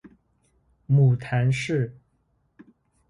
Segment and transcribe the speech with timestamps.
[0.87, 1.95] 母谈氏。